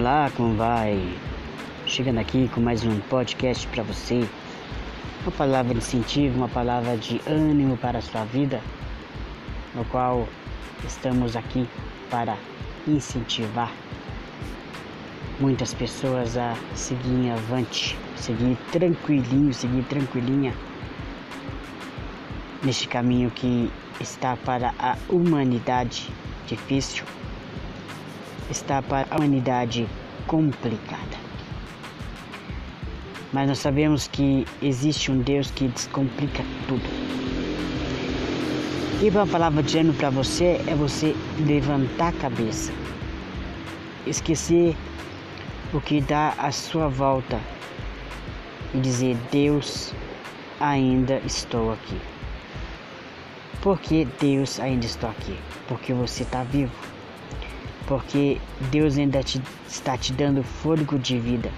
[0.00, 1.14] Olá, como vai?
[1.84, 4.26] Chegando aqui com mais um podcast para você.
[5.20, 8.62] Uma palavra de incentivo, uma palavra de ânimo para a sua vida,
[9.74, 10.26] no qual
[10.86, 11.68] estamos aqui
[12.10, 12.38] para
[12.88, 13.70] incentivar
[15.38, 20.54] muitas pessoas a seguir avante, seguir tranquilinho, seguir tranquilinha
[22.62, 26.10] neste caminho que está para a humanidade
[26.46, 27.04] difícil,
[28.50, 29.88] está para a humanidade
[30.26, 31.18] complicada.
[33.32, 36.82] Mas nós sabemos que existe um Deus que descomplica tudo.
[39.02, 41.14] E uma palavra de ânimo para você é você
[41.46, 42.72] levantar a cabeça,
[44.06, 44.76] esquecer
[45.72, 47.40] o que dá à sua volta
[48.74, 49.94] e dizer: Deus,
[50.58, 51.96] ainda estou aqui.
[53.62, 55.38] Porque Deus ainda está aqui?
[55.68, 56.72] Porque você está vivo.
[57.90, 61.50] Porque Deus ainda te, está te dando fôlego de vida.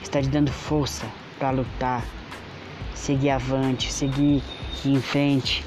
[0.00, 1.04] Está te dando força
[1.38, 2.02] para lutar,
[2.94, 4.42] seguir avante, seguir
[4.82, 5.62] em frente.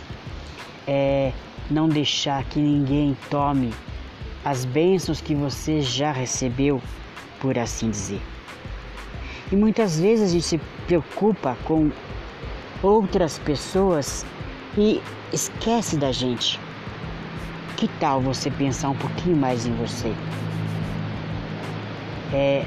[0.87, 1.31] É,
[1.69, 3.71] não deixar que ninguém tome
[4.43, 6.81] as bênçãos que você já recebeu,
[7.39, 8.21] por assim dizer.
[9.51, 11.91] E muitas vezes a gente se preocupa com
[12.81, 14.25] outras pessoas
[14.75, 14.99] e
[15.31, 16.59] esquece da gente.
[17.77, 20.13] Que tal você pensar um pouquinho mais em você?
[22.33, 22.65] É,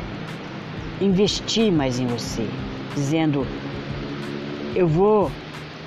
[1.01, 2.47] investir mais em você,
[2.95, 3.47] dizendo:
[4.75, 5.31] eu vou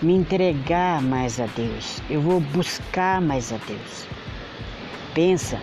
[0.01, 4.07] me entregar mais a Deus, eu vou buscar mais a Deus.
[5.13, 5.59] Pensa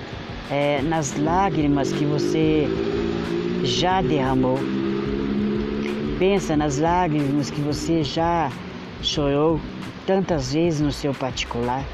[0.50, 2.66] é, nas lágrimas que você
[3.64, 4.58] já derramou.
[6.18, 8.50] Pensa nas lágrimas que você já
[9.02, 9.60] chorou
[10.06, 11.84] tantas vezes no seu particular,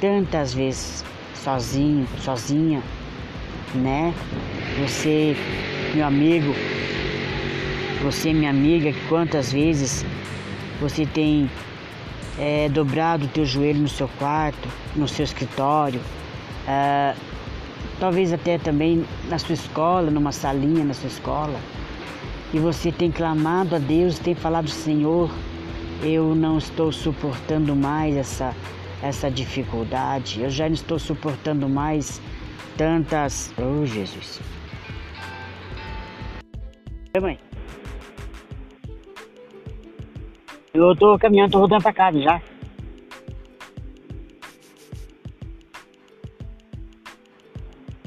[0.00, 2.82] tantas vezes sozinho, sozinha,
[3.74, 4.14] né?
[4.80, 5.36] Você,
[5.94, 6.54] meu amigo,
[8.02, 10.04] você, minha amiga, quantas vezes
[10.80, 11.50] você tem
[12.38, 16.00] é, dobrado o teu joelho no seu quarto, no seu escritório,
[16.68, 17.14] é,
[17.98, 21.58] talvez até também na sua escola, numa salinha na sua escola,
[22.52, 25.30] e você tem clamado a Deus, tem falado, Senhor,
[26.02, 28.54] eu não estou suportando mais essa,
[29.02, 32.20] essa dificuldade, eu já não estou suportando mais
[32.76, 33.52] tantas.
[33.58, 34.40] Oh, Jesus.
[37.14, 37.38] Oi, mãe.
[40.74, 42.40] Eu tô caminhando, tô rodando pra casa já.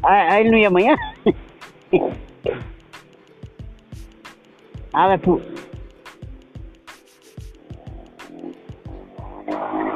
[0.03, 0.95] Ah, ele não ia amanhã?
[4.93, 5.58] ah, vai pro.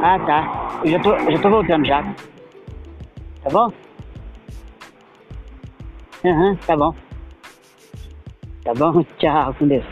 [0.06, 0.82] Ah, tá.
[0.84, 2.04] Eu já tô, eu já tô voltando já.
[3.42, 3.72] Tá bom?
[6.26, 6.96] Aham, uhum, tá bom.
[8.66, 9.02] Tá bom?
[9.18, 9.86] Tchau, com Deus.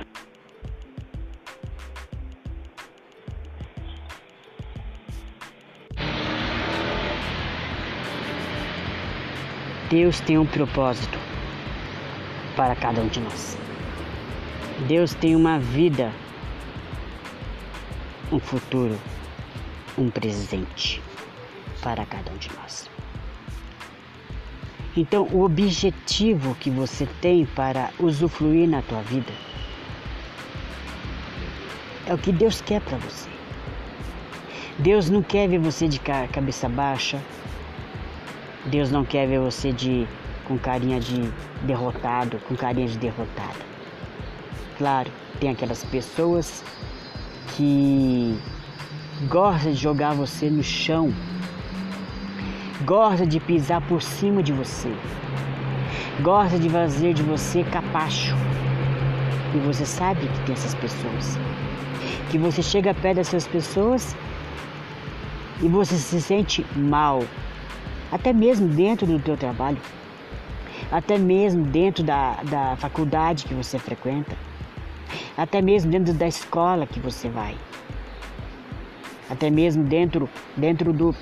[9.90, 11.18] Deus tem um propósito
[12.58, 13.58] para cada um de nós.
[14.90, 16.12] Deus tem uma vida,
[18.30, 19.00] um futuro
[19.98, 21.02] um presente
[21.82, 22.90] para cada um de nós.
[24.96, 29.32] Então, o objetivo que você tem para usufruir na tua vida
[32.06, 33.30] é o que Deus quer para você.
[34.78, 37.22] Deus não quer ver você de cabeça baixa.
[38.66, 40.08] Deus não quer ver você de
[40.46, 41.22] com carinha de
[41.64, 43.72] derrotado, com carinha de derrotada.
[44.78, 46.64] Claro, tem aquelas pessoas
[47.56, 48.38] que
[49.28, 51.14] gosta de jogar você no chão,
[52.84, 54.92] gosta de pisar por cima de você,
[56.22, 58.36] gosta de fazer de você capacho.
[59.54, 61.38] E você sabe que tem essas pessoas.
[62.30, 64.16] Que você chega perto dessas pessoas
[65.62, 67.22] e você se sente mal,
[68.12, 69.78] até mesmo dentro do teu trabalho,
[70.92, 74.36] até mesmo dentro da, da faculdade que você frequenta,
[75.38, 77.56] até mesmo dentro da escola que você vai
[79.32, 81.16] até mesmo dentro, dentro do,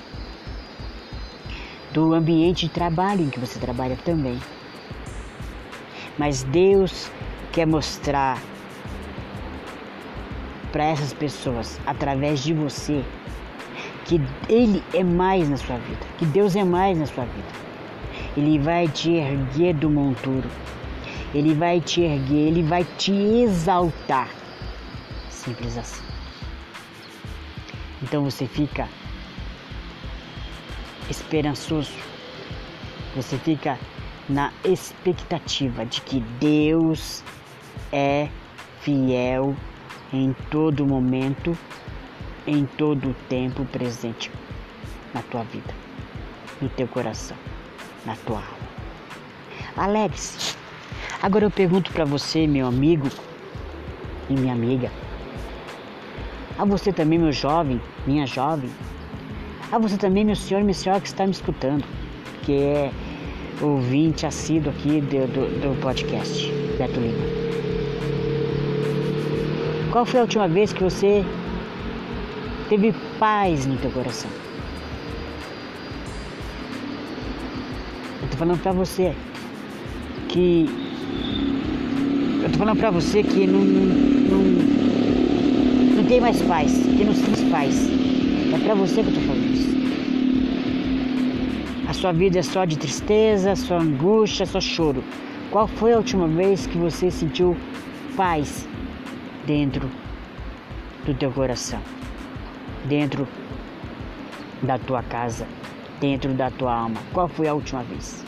[1.92, 4.36] do ambiente de trabalho em que você trabalha também.
[6.18, 7.08] Mas Deus
[7.52, 8.42] quer mostrar
[10.72, 13.04] para essas pessoas, através de você,
[14.04, 17.48] que Ele é mais na sua vida, que Deus é mais na sua vida.
[18.36, 20.48] Ele vai te erguer do monturo,
[21.32, 24.28] Ele vai te erguer, Ele vai te exaltar.
[25.28, 26.09] Simples assim.
[28.02, 28.88] Então você fica
[31.08, 31.92] esperançoso,
[33.14, 33.78] você fica
[34.28, 37.22] na expectativa de que Deus
[37.92, 38.28] é
[38.80, 39.54] fiel
[40.12, 41.56] em todo momento,
[42.46, 44.30] em todo o tempo presente
[45.12, 45.74] na tua vida,
[46.60, 47.36] no teu coração,
[48.06, 48.70] na tua alma.
[49.76, 50.56] Alegre-se.
[51.22, 53.08] Agora eu pergunto para você, meu amigo
[54.28, 54.90] e minha amiga,
[56.58, 58.70] a você também, meu jovem, minha jovem,
[59.70, 61.84] a você também, meu senhor minha senhora que está me escutando,
[62.42, 62.90] que é
[63.60, 67.50] ouvinte assíduo aqui do, do, do podcast Beto Lima.
[69.92, 71.24] Qual foi a última vez que você
[72.68, 74.30] teve paz no teu coração?
[78.22, 79.14] Eu tô falando pra você
[80.28, 80.66] que.
[82.42, 84.79] Eu tô falando pra você que não, não, não
[86.10, 87.88] tem mais paz, que não sente paz.
[88.52, 89.70] É pra você que eu tô falando isso.
[91.88, 95.04] A sua vida é só de tristeza, só angústia, só choro.
[95.52, 97.56] Qual foi a última vez que você sentiu
[98.16, 98.68] paz
[99.46, 99.88] dentro
[101.06, 101.80] do teu coração?
[102.86, 103.28] Dentro
[104.62, 105.46] da tua casa,
[106.00, 107.00] dentro da tua alma?
[107.12, 108.24] Qual foi a última vez?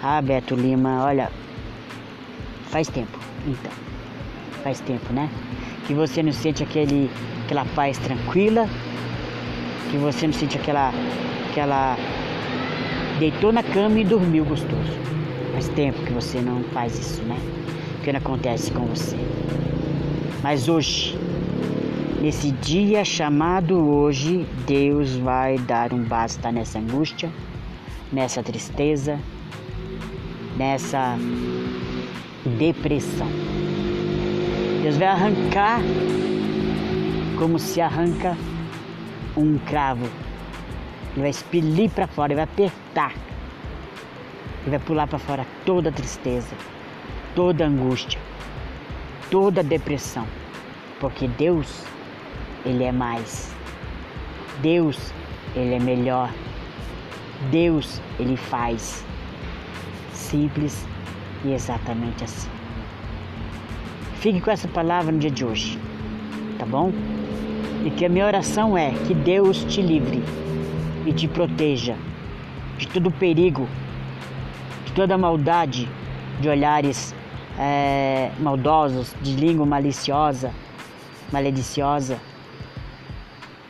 [0.00, 1.28] Ah, Beto Lima, olha,
[2.68, 3.18] faz tempo,
[3.48, 3.72] então.
[4.62, 5.28] Faz tempo, né?
[5.86, 7.10] Que você não sente aquele,
[7.44, 8.68] aquela paz tranquila,
[9.90, 10.92] que você não sente aquela,
[11.50, 11.96] aquela
[13.18, 14.92] deitou na cama e dormiu gostoso.
[15.52, 17.36] Faz tempo que você não faz isso, né?
[18.02, 19.16] Que não acontece com você.
[20.42, 21.18] Mas hoje,
[22.20, 27.30] nesse dia chamado hoje, Deus vai dar um basta nessa angústia,
[28.10, 29.18] nessa tristeza,
[30.56, 31.18] nessa
[32.58, 33.28] depressão.
[34.82, 35.80] Deus vai arrancar
[37.38, 38.36] como se arranca
[39.36, 40.08] um cravo
[41.12, 43.12] ele vai expelir para fora, ele vai apertar.
[44.62, 46.54] Ele vai pular para fora toda a tristeza,
[47.34, 48.20] toda a angústia,
[49.30, 50.26] toda a depressão.
[51.00, 51.84] Porque Deus,
[52.64, 53.52] Ele é mais.
[54.60, 55.12] Deus,
[55.56, 56.30] Ele é melhor.
[57.50, 59.04] Deus, Ele faz.
[60.12, 60.86] Simples
[61.44, 62.59] e exatamente assim.
[64.20, 65.78] Fique com essa palavra no dia de hoje,
[66.58, 66.92] tá bom?
[67.86, 70.22] E que a minha oração é que Deus te livre
[71.06, 71.96] e te proteja
[72.76, 73.66] de todo perigo,
[74.84, 75.88] de toda maldade,
[76.38, 77.14] de olhares
[77.58, 80.52] é, maldosos, de língua maliciosa,
[81.32, 82.20] malediciosa,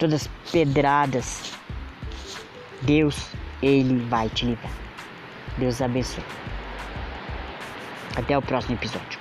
[0.00, 1.56] todas pedradas.
[2.82, 3.28] Deus,
[3.62, 4.72] Ele vai te livrar.
[5.56, 6.24] Deus abençoe.
[8.16, 9.19] Até o próximo episódio.